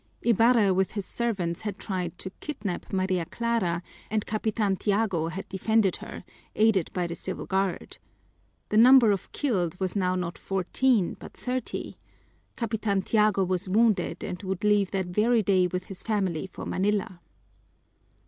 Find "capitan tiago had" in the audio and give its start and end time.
4.25-5.47